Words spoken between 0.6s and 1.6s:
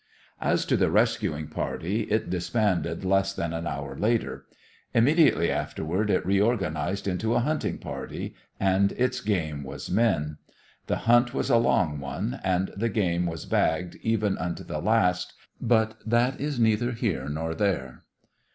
to the rescuing